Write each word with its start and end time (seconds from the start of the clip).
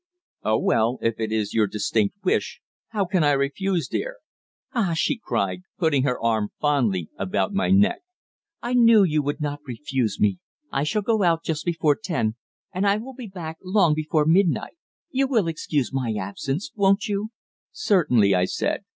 "Oh, 0.41 0.57
well, 0.57 0.97
if 1.03 1.19
it 1.19 1.31
is 1.31 1.53
your 1.53 1.67
distinct 1.67 2.15
wish, 2.23 2.59
how 2.87 3.05
can 3.05 3.23
I 3.23 3.33
refuse, 3.33 3.87
dear?" 3.87 4.17
"Ah!" 4.73 4.93
she 4.95 5.15
cried, 5.15 5.61
putting 5.77 6.01
her 6.05 6.19
arm 6.19 6.49
fondly 6.59 7.11
about 7.19 7.53
my 7.53 7.69
neck, 7.69 7.99
"I 8.63 8.73
knew 8.73 9.03
you 9.03 9.21
would 9.21 9.39
not 9.39 9.59
refuse 9.67 10.19
me. 10.19 10.39
I 10.71 10.85
shall 10.85 11.03
go 11.03 11.21
out 11.21 11.43
just 11.43 11.65
before 11.65 11.95
ten, 12.03 12.35
and 12.73 12.87
I 12.87 12.97
will 12.97 13.13
be 13.13 13.27
back 13.27 13.59
long 13.63 13.93
before 13.93 14.25
midnight. 14.25 14.73
You 15.11 15.27
will 15.27 15.47
excuse 15.47 15.93
my 15.93 16.11
absence, 16.19 16.71
won't 16.73 17.07
you?" 17.07 17.29
"Certainly," 17.71 18.33
I 18.33 18.45
said. 18.45 18.83